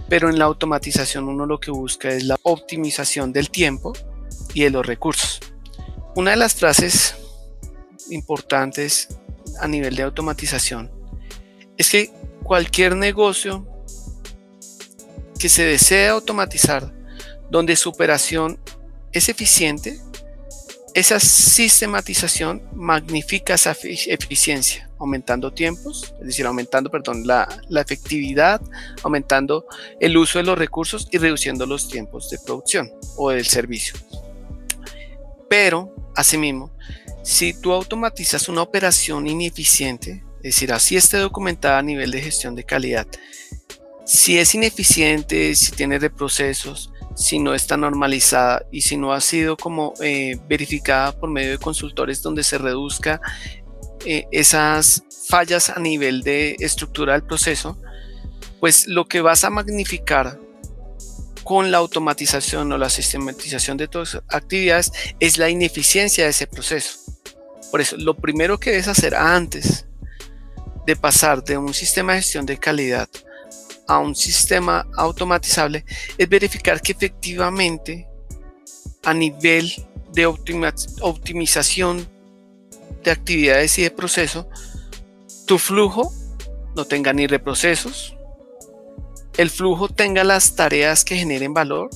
pero 0.08 0.28
en 0.28 0.38
la 0.38 0.46
automatización 0.46 1.28
uno 1.28 1.46
lo 1.46 1.60
que 1.60 1.70
busca 1.70 2.08
es 2.08 2.24
la 2.24 2.36
optimización 2.42 3.32
del 3.32 3.50
tiempo 3.50 3.92
y 4.52 4.64
de 4.64 4.70
los 4.70 4.84
recursos. 4.84 5.40
Una 6.16 6.32
de 6.32 6.38
las 6.38 6.54
frases 6.54 7.14
importantes 8.10 9.08
a 9.60 9.68
nivel 9.68 9.96
de 9.96 10.02
automatización 10.02 10.90
es 11.76 11.90
que 11.90 12.10
cualquier 12.42 12.96
negocio 12.96 13.66
que 15.38 15.48
se 15.48 15.64
desee 15.64 16.08
automatizar, 16.08 16.92
donde 17.50 17.76
su 17.76 17.90
operación 17.90 18.58
es 19.12 19.28
eficiente, 19.28 20.00
esa 20.94 21.20
sistematización 21.20 22.62
magnifica 22.74 23.52
esa 23.52 23.76
eficiencia, 24.06 24.88
aumentando 24.98 25.52
tiempos, 25.52 26.14
es 26.20 26.26
decir, 26.26 26.46
aumentando, 26.46 26.90
perdón, 26.90 27.26
la, 27.26 27.46
efectividad, 27.70 28.62
aumentando 29.02 29.66
el 30.00 30.16
uso 30.16 30.38
de 30.38 30.44
los 30.44 30.56
recursos 30.56 31.06
y 31.10 31.18
reduciendo 31.18 31.66
los 31.66 31.88
tiempos 31.88 32.30
de 32.30 32.38
producción 32.38 32.90
o 33.18 33.28
del 33.28 33.44
servicio. 33.44 33.94
Pero, 35.50 35.94
asimismo, 36.14 36.70
si 37.26 37.52
tú 37.54 37.72
automatizas 37.72 38.48
una 38.48 38.62
operación 38.62 39.26
ineficiente, 39.26 40.22
es 40.44 40.54
decir, 40.54 40.72
así 40.72 40.96
esté 40.96 41.16
documentada 41.16 41.78
a 41.78 41.82
nivel 41.82 42.12
de 42.12 42.22
gestión 42.22 42.54
de 42.54 42.62
calidad, 42.62 43.04
si 44.04 44.38
es 44.38 44.54
ineficiente, 44.54 45.56
si 45.56 45.72
tiene 45.72 45.98
reprocesos, 45.98 46.92
si 47.16 47.40
no 47.40 47.52
está 47.52 47.76
normalizada 47.76 48.64
y 48.70 48.82
si 48.82 48.96
no 48.96 49.12
ha 49.12 49.20
sido 49.20 49.56
como 49.56 49.94
eh, 50.00 50.38
verificada 50.48 51.18
por 51.18 51.28
medio 51.28 51.50
de 51.50 51.58
consultores 51.58 52.22
donde 52.22 52.44
se 52.44 52.58
reduzca 52.58 53.20
eh, 54.04 54.28
esas 54.30 55.02
fallas 55.28 55.70
a 55.70 55.80
nivel 55.80 56.22
de 56.22 56.54
estructura 56.60 57.14
del 57.14 57.24
proceso, 57.24 57.76
pues 58.60 58.86
lo 58.86 59.06
que 59.06 59.20
vas 59.20 59.42
a 59.42 59.50
magnificar 59.50 60.38
con 61.42 61.72
la 61.72 61.78
automatización 61.78 62.70
o 62.70 62.78
la 62.78 62.88
sistematización 62.88 63.76
de 63.76 63.88
todas 63.88 64.22
actividades 64.28 64.92
es 65.18 65.38
la 65.38 65.50
ineficiencia 65.50 66.22
de 66.22 66.30
ese 66.30 66.46
proceso. 66.46 67.06
Por 67.70 67.80
eso, 67.80 67.96
lo 67.96 68.14
primero 68.14 68.58
que 68.58 68.70
debes 68.70 68.88
hacer 68.88 69.14
antes 69.14 69.86
de 70.86 70.96
pasar 70.96 71.42
de 71.42 71.58
un 71.58 71.74
sistema 71.74 72.12
de 72.12 72.22
gestión 72.22 72.46
de 72.46 72.58
calidad 72.58 73.08
a 73.88 73.98
un 73.98 74.14
sistema 74.14 74.86
automatizable 74.96 75.84
es 76.16 76.28
verificar 76.28 76.80
que 76.80 76.92
efectivamente 76.92 78.08
a 79.04 79.14
nivel 79.14 79.72
de 80.12 80.26
optimización 80.26 82.08
de 83.04 83.10
actividades 83.10 83.78
y 83.78 83.82
de 83.82 83.90
proceso, 83.90 84.48
tu 85.46 85.58
flujo 85.58 86.12
no 86.74 86.84
tenga 86.84 87.12
ni 87.12 87.26
reprocesos, 87.26 88.16
el 89.36 89.50
flujo 89.50 89.88
tenga 89.88 90.24
las 90.24 90.56
tareas 90.56 91.04
que 91.04 91.16
generen 91.16 91.54
valor 91.54 91.90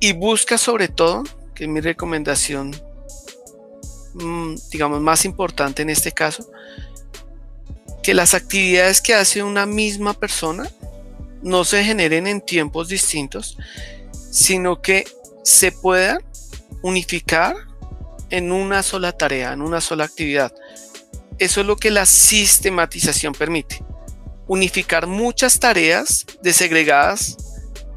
y 0.00 0.12
busca 0.12 0.58
sobre 0.58 0.88
todo, 0.88 1.22
que 1.54 1.64
es 1.64 1.70
mi 1.70 1.80
recomendación, 1.80 2.76
digamos, 4.70 5.00
más 5.00 5.24
importante 5.24 5.82
en 5.82 5.90
este 5.90 6.12
caso, 6.12 6.50
que 8.02 8.14
las 8.14 8.34
actividades 8.34 9.00
que 9.00 9.14
hace 9.14 9.42
una 9.42 9.66
misma 9.66 10.14
persona 10.14 10.70
no 11.42 11.64
se 11.64 11.84
generen 11.84 12.26
en 12.26 12.40
tiempos 12.40 12.88
distintos, 12.88 13.58
sino 14.30 14.80
que 14.80 15.06
se 15.44 15.72
puedan 15.72 16.18
unificar 16.82 17.54
en 18.30 18.52
una 18.52 18.82
sola 18.82 19.12
tarea, 19.12 19.52
en 19.52 19.62
una 19.62 19.80
sola 19.80 20.04
actividad. 20.04 20.52
Eso 21.38 21.60
es 21.60 21.66
lo 21.66 21.76
que 21.76 21.90
la 21.90 22.06
sistematización 22.06 23.32
permite. 23.32 23.82
Unificar 24.46 25.06
muchas 25.06 25.58
tareas 25.58 26.26
desegregadas, 26.42 27.36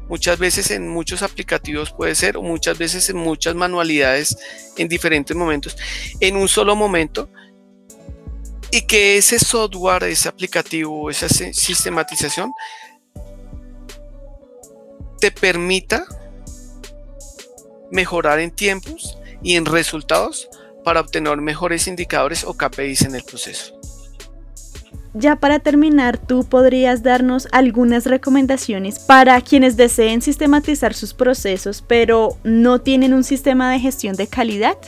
muchas 0.08 0.38
veces 0.38 0.70
en 0.70 0.88
muchos 0.88 1.22
aplicativos 1.22 1.92
puede 1.92 2.14
ser, 2.14 2.36
o 2.36 2.42
muchas 2.42 2.78
veces 2.78 3.08
en 3.10 3.16
muchas 3.16 3.54
manualidades 3.54 4.36
en 4.76 4.88
diferentes 4.88 5.36
momentos, 5.36 5.76
en 6.20 6.36
un 6.36 6.48
solo 6.48 6.76
momento, 6.76 7.28
y 8.70 8.82
que 8.86 9.18
ese 9.18 9.38
software, 9.38 10.04
ese 10.04 10.28
aplicativo, 10.28 11.10
esa 11.10 11.28
sistematización 11.28 12.52
te 15.20 15.30
permita 15.30 16.06
mejorar 17.90 18.40
en 18.40 18.50
tiempos 18.50 19.18
y 19.42 19.56
en 19.56 19.66
resultados 19.66 20.48
para 20.84 21.00
obtener 21.00 21.36
mejores 21.36 21.86
indicadores 21.86 22.44
o 22.44 22.54
KPIs 22.54 23.02
en 23.02 23.14
el 23.14 23.22
proceso. 23.22 23.81
Ya 25.14 25.36
para 25.36 25.58
terminar, 25.58 26.16
¿tú 26.18 26.44
podrías 26.44 27.02
darnos 27.02 27.46
algunas 27.52 28.06
recomendaciones 28.06 28.98
para 28.98 29.40
quienes 29.40 29.76
deseen 29.76 30.22
sistematizar 30.22 30.94
sus 30.94 31.12
procesos 31.12 31.84
pero 31.86 32.38
no 32.44 32.80
tienen 32.80 33.12
un 33.12 33.22
sistema 33.22 33.70
de 33.70 33.78
gestión 33.78 34.16
de 34.16 34.26
calidad? 34.26 34.78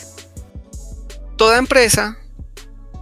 Toda 1.36 1.58
empresa 1.58 2.16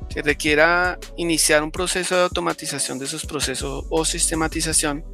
que 0.08 0.22
requiera 0.22 0.98
iniciar 1.16 1.62
un 1.62 1.70
proceso 1.70 2.16
de 2.16 2.22
automatización 2.22 2.98
de 2.98 3.06
sus 3.06 3.24
procesos 3.24 3.84
o 3.88 4.04
sistematización 4.04 5.04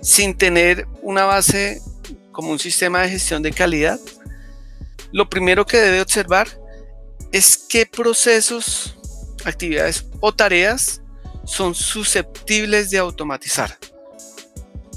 sin 0.00 0.36
tener 0.36 0.86
una 1.02 1.24
base 1.24 1.80
como 2.32 2.50
un 2.50 2.58
sistema 2.58 3.02
de 3.02 3.10
gestión 3.10 3.42
de 3.42 3.52
calidad, 3.52 3.98
lo 5.12 5.28
primero 5.28 5.66
que 5.66 5.78
debe 5.78 6.00
observar 6.00 6.48
es 7.32 7.56
qué 7.68 7.86
procesos, 7.86 8.97
actividades 9.44 10.06
o 10.20 10.32
tareas 10.32 11.02
son 11.44 11.74
susceptibles 11.74 12.90
de 12.90 12.98
automatizar. 12.98 13.78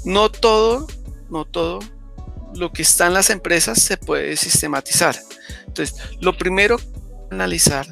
No 0.04 0.30
todo, 0.30 0.86
no 1.30 1.44
todo 1.44 1.80
lo 2.54 2.72
que 2.72 2.82
está 2.82 3.06
en 3.06 3.14
las 3.14 3.30
empresas 3.30 3.80
se 3.82 3.96
puede 3.96 4.36
sistematizar. 4.36 5.16
Entonces, 5.66 5.96
lo 6.20 6.36
primero 6.36 6.78
analizar 7.30 7.86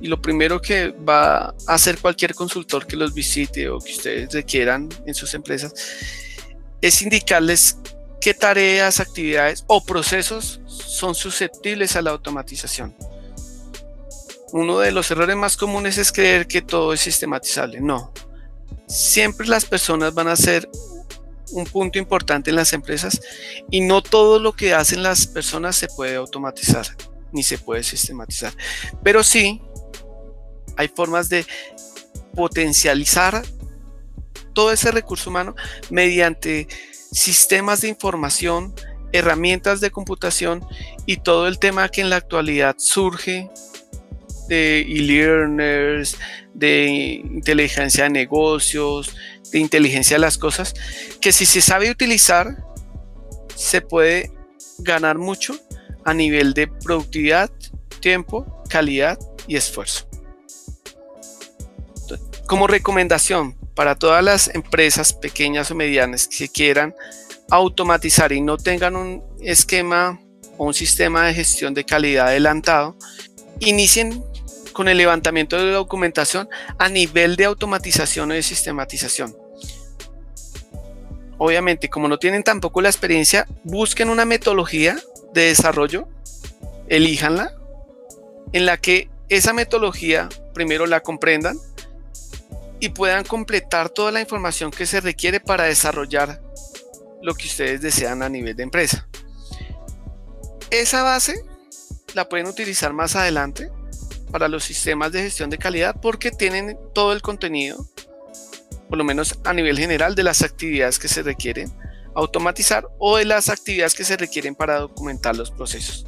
y 0.00 0.08
lo 0.08 0.20
primero 0.20 0.60
que 0.60 0.88
va 0.88 1.46
a 1.46 1.54
hacer 1.66 1.98
cualquier 1.98 2.34
consultor 2.34 2.86
que 2.86 2.96
los 2.96 3.14
visite 3.14 3.68
o 3.68 3.78
que 3.78 3.92
ustedes 3.92 4.32
requieran 4.32 4.88
en 5.06 5.14
sus 5.14 5.34
empresas 5.34 5.72
es 6.80 7.02
indicarles 7.02 7.78
qué 8.20 8.34
tareas, 8.34 9.00
actividades 9.00 9.64
o 9.66 9.84
procesos 9.84 10.60
son 10.66 11.14
susceptibles 11.14 11.96
a 11.96 12.02
la 12.02 12.10
automatización. 12.10 12.94
Uno 14.52 14.78
de 14.78 14.92
los 14.92 15.10
errores 15.10 15.36
más 15.36 15.56
comunes 15.56 15.98
es 15.98 16.12
creer 16.12 16.46
que 16.46 16.62
todo 16.62 16.92
es 16.92 17.00
sistematizable. 17.00 17.80
No. 17.80 18.12
Siempre 18.86 19.46
las 19.46 19.64
personas 19.64 20.14
van 20.14 20.28
a 20.28 20.36
ser 20.36 20.68
un 21.52 21.64
punto 21.64 21.98
importante 21.98 22.50
en 22.50 22.56
las 22.56 22.72
empresas 22.72 23.20
y 23.70 23.80
no 23.80 24.02
todo 24.02 24.38
lo 24.38 24.52
que 24.52 24.74
hacen 24.74 25.02
las 25.02 25.26
personas 25.26 25.76
se 25.76 25.88
puede 25.88 26.16
automatizar 26.16 26.86
ni 27.32 27.42
se 27.42 27.58
puede 27.58 27.82
sistematizar. 27.82 28.52
Pero 29.02 29.22
sí 29.24 29.60
hay 30.76 30.88
formas 30.88 31.28
de 31.28 31.46
potencializar 32.34 33.42
todo 34.52 34.72
ese 34.72 34.90
recurso 34.90 35.30
humano 35.30 35.54
mediante 35.90 36.68
sistemas 37.12 37.80
de 37.80 37.88
información, 37.88 38.74
herramientas 39.12 39.80
de 39.80 39.90
computación 39.90 40.64
y 41.06 41.18
todo 41.18 41.48
el 41.48 41.58
tema 41.58 41.88
que 41.88 42.00
en 42.00 42.10
la 42.10 42.16
actualidad 42.16 42.76
surge 42.78 43.50
de 44.48 44.80
e-learners, 44.80 46.16
de 46.52 46.86
inteligencia 47.24 48.04
de 48.04 48.10
negocios, 48.10 49.14
de 49.52 49.58
inteligencia 49.58 50.16
de 50.16 50.20
las 50.20 50.38
cosas, 50.38 50.74
que 51.20 51.32
si 51.32 51.46
se 51.46 51.60
sabe 51.60 51.90
utilizar, 51.90 52.56
se 53.54 53.80
puede 53.80 54.30
ganar 54.78 55.18
mucho 55.18 55.58
a 56.04 56.14
nivel 56.14 56.54
de 56.54 56.66
productividad, 56.66 57.50
tiempo, 58.00 58.62
calidad 58.68 59.18
y 59.46 59.56
esfuerzo. 59.56 60.08
Como 62.46 62.66
recomendación, 62.66 63.56
para 63.74 63.96
todas 63.96 64.22
las 64.22 64.54
empresas 64.54 65.12
pequeñas 65.12 65.70
o 65.70 65.74
medianas 65.74 66.28
que 66.28 66.48
quieran 66.48 66.94
automatizar 67.50 68.32
y 68.32 68.40
no 68.40 68.56
tengan 68.56 68.96
un 68.96 69.22
esquema 69.40 70.20
o 70.56 70.66
un 70.66 70.74
sistema 70.74 71.26
de 71.26 71.34
gestión 71.34 71.74
de 71.74 71.84
calidad 71.84 72.28
adelantado, 72.28 72.96
inicien 73.60 74.22
con 74.74 74.88
el 74.88 74.98
levantamiento 74.98 75.56
de 75.56 75.70
documentación 75.70 76.50
a 76.78 76.90
nivel 76.90 77.36
de 77.36 77.46
automatización 77.46 78.30
o 78.30 78.34
de 78.34 78.42
sistematización. 78.42 79.34
Obviamente, 81.38 81.88
como 81.88 82.08
no 82.08 82.18
tienen 82.18 82.42
tampoco 82.42 82.82
la 82.82 82.90
experiencia, 82.90 83.46
busquen 83.62 84.10
una 84.10 84.26
metodología 84.26 84.96
de 85.32 85.46
desarrollo, 85.46 86.06
elíjanla, 86.88 87.54
en 88.52 88.66
la 88.66 88.76
que 88.76 89.08
esa 89.30 89.54
metodología 89.54 90.28
primero 90.52 90.86
la 90.86 91.00
comprendan, 91.00 91.56
y 92.80 92.90
puedan 92.90 93.24
completar 93.24 93.88
toda 93.88 94.12
la 94.12 94.20
información 94.20 94.70
que 94.70 94.84
se 94.84 95.00
requiere 95.00 95.40
para 95.40 95.64
desarrollar 95.64 96.42
lo 97.22 97.34
que 97.34 97.46
ustedes 97.46 97.80
desean 97.80 98.22
a 98.22 98.28
nivel 98.28 98.54
de 98.54 98.62
empresa. 98.62 99.08
Esa 100.70 101.02
base 101.02 101.42
la 102.12 102.28
pueden 102.28 102.46
utilizar 102.46 102.92
más 102.92 103.16
adelante 103.16 103.70
para 104.34 104.48
los 104.48 104.64
sistemas 104.64 105.12
de 105.12 105.22
gestión 105.22 105.48
de 105.48 105.58
calidad 105.58 105.94
porque 106.02 106.32
tienen 106.32 106.76
todo 106.92 107.12
el 107.12 107.22
contenido, 107.22 107.86
por 108.88 108.98
lo 108.98 109.04
menos 109.04 109.38
a 109.44 109.52
nivel 109.52 109.78
general, 109.78 110.16
de 110.16 110.24
las 110.24 110.42
actividades 110.42 110.98
que 110.98 111.06
se 111.06 111.22
requieren 111.22 111.72
automatizar 112.16 112.88
o 112.98 113.18
de 113.18 113.26
las 113.26 113.48
actividades 113.48 113.94
que 113.94 114.02
se 114.02 114.16
requieren 114.16 114.56
para 114.56 114.80
documentar 114.80 115.36
los 115.36 115.52
procesos. 115.52 116.04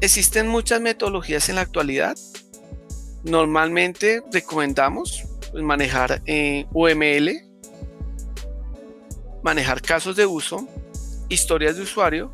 Existen 0.00 0.46
muchas 0.46 0.80
metodologías 0.80 1.48
en 1.48 1.56
la 1.56 1.62
actualidad 1.62 2.16
Normalmente 3.24 4.22
recomendamos 4.32 5.24
pues, 5.50 5.64
manejar 5.64 6.22
eh, 6.26 6.66
UML, 6.72 7.42
manejar 9.42 9.82
casos 9.82 10.14
de 10.14 10.24
uso, 10.24 10.68
historias 11.28 11.74
de 11.74 11.82
usuario 11.82 12.30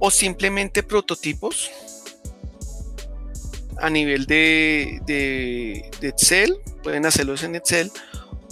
o 0.00 0.10
simplemente 0.10 0.82
prototipos 0.82 1.70
a 3.78 3.90
nivel 3.90 4.26
de, 4.26 5.90
Excel, 6.00 6.56
pueden 6.82 7.06
hacerlos 7.06 7.42
en 7.42 7.56
Excel 7.56 7.90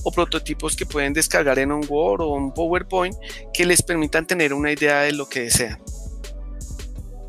o 0.03 0.13
prototipos 0.13 0.77
que 0.77 0.85
pueden 0.85 1.13
descargar 1.13 1.59
en 1.59 1.73
un 1.73 1.85
Word 1.89 2.21
o 2.21 2.35
un 2.35 2.53
PowerPoint 2.53 3.17
que 3.53 3.65
les 3.65 3.83
permitan 3.83 4.27
tener 4.27 4.53
una 4.53 4.71
idea 4.71 5.01
de 5.01 5.13
lo 5.13 5.29
que 5.29 5.43
desean. 5.45 5.81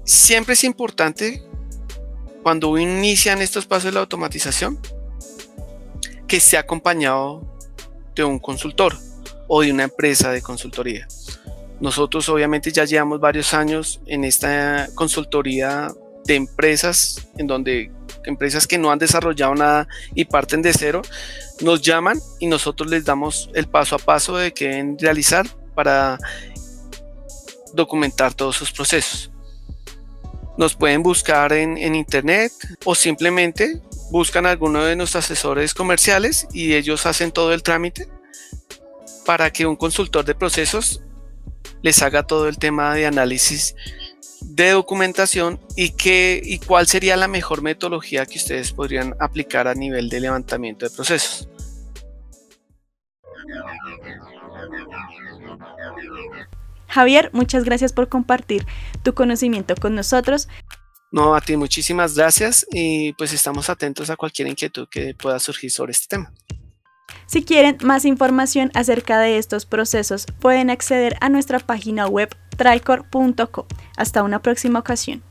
Siempre 0.03 0.53
es 0.53 0.63
importante 0.63 1.41
cuando 2.43 2.77
inician 2.77 3.41
estos 3.41 3.65
pasos 3.65 3.85
de 3.85 3.91
la 3.93 4.01
automatización, 4.01 4.79
que 6.27 6.37
esté 6.37 6.57
acompañado 6.57 7.57
de 8.15 8.23
un 8.23 8.39
consultor 8.39 8.97
o 9.47 9.61
de 9.61 9.71
una 9.71 9.83
empresa 9.83 10.31
de 10.31 10.41
consultoría. 10.41 11.07
Nosotros 11.79 12.29
obviamente 12.29 12.71
ya 12.71 12.85
llevamos 12.85 13.19
varios 13.19 13.53
años 13.53 14.01
en 14.05 14.23
esta 14.23 14.87
consultoría 14.95 15.91
de 16.25 16.35
empresas, 16.35 17.27
en 17.37 17.47
donde 17.47 17.91
empresas 18.25 18.67
que 18.67 18.77
no 18.77 18.91
han 18.91 18.99
desarrollado 18.99 19.55
nada 19.55 19.87
y 20.13 20.25
parten 20.25 20.61
de 20.61 20.73
cero, 20.73 21.01
nos 21.61 21.81
llaman 21.81 22.19
y 22.39 22.47
nosotros 22.47 22.89
les 22.89 23.05
damos 23.05 23.49
el 23.53 23.67
paso 23.67 23.95
a 23.95 23.99
paso 23.99 24.35
de 24.37 24.53
qué 24.53 24.69
deben 24.69 24.97
realizar 24.99 25.47
para 25.75 26.17
documentar 27.73 28.33
todos 28.33 28.55
sus 28.55 28.71
procesos. 28.71 29.31
Nos 30.57 30.75
pueden 30.75 31.03
buscar 31.03 31.51
en, 31.53 31.95
internet 31.95 32.51
o 32.85 32.95
simplemente 32.95 33.81
buscan 34.09 34.45
a 34.45 34.51
alguno 34.51 34.83
de 34.83 34.95
nuestros 34.95 35.25
asesores 35.25 35.73
comerciales 35.73 36.47
y 36.53 36.73
ellos 36.73 37.05
hacen 37.05 37.31
todo 37.31 37.53
el 37.53 37.61
trámite 37.61 38.07
para 39.25 39.51
que 39.51 39.65
un 39.65 39.75
consultor 39.75 40.23
de 40.23 40.35
procesos 40.35 41.01
les 41.81 42.01
haga 42.01 42.23
todo 42.23 42.47
el 42.47 42.57
tema 42.57 42.93
de 42.93 43.05
análisis 43.05 43.75
de 44.55 44.71
documentación 44.71 45.59
y, 45.75 45.89
qué, 45.91 46.41
y 46.41 46.59
cuál 46.59 46.87
sería 46.87 47.17
la 47.17 47.27
mejor 47.27 47.61
metodología 47.61 48.25
que 48.25 48.37
ustedes 48.37 48.71
podrían 48.71 49.13
aplicar 49.19 49.67
a 49.67 49.75
nivel 49.75 50.07
de 50.07 50.21
levantamiento 50.21 50.85
de 50.85 50.95
procesos. 50.95 51.49
Javier, 56.87 57.29
muchas 57.33 57.65
gracias 57.65 57.91
por 57.91 58.07
compartir 58.07 58.65
tu 59.03 59.13
conocimiento 59.13 59.75
con 59.75 59.93
nosotros. 59.93 60.47
No, 61.11 61.35
a 61.35 61.41
ti 61.41 61.57
muchísimas 61.57 62.15
gracias 62.15 62.65
y 62.71 63.11
pues 63.13 63.33
estamos 63.33 63.69
atentos 63.69 64.09
a 64.09 64.15
cualquier 64.15 64.47
inquietud 64.47 64.87
que 64.89 65.13
pueda 65.13 65.37
surgir 65.39 65.69
sobre 65.69 65.91
este 65.91 66.07
tema. 66.15 66.33
Si 67.27 67.43
quieren 67.43 67.77
más 67.81 68.05
información 68.05 68.71
acerca 68.73 69.19
de 69.19 69.37
estos 69.37 69.65
procesos, 69.65 70.25
pueden 70.39 70.69
acceder 70.69 71.15
a 71.21 71.29
nuestra 71.29 71.59
página 71.59 72.07
web 72.07 72.35
tricor.co. 72.57 73.65
Hasta 73.97 74.23
una 74.23 74.39
próxima 74.39 74.79
ocasión. 74.79 75.23